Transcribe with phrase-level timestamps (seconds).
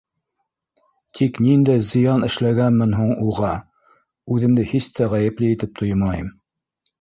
[1.17, 3.51] Тик ниндәй зыян эшләгәнмен һуң уға?
[4.37, 6.35] Үҙемде һис тә ғәйепле итеп тоймайым.